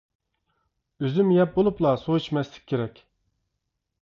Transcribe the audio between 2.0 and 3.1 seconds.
سۇ ئىچمەسلىك كېرەك.